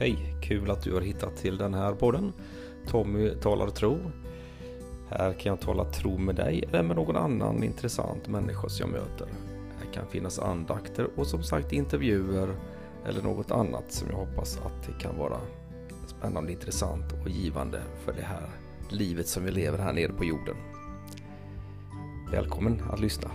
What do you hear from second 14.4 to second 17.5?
att det kan vara spännande, intressant och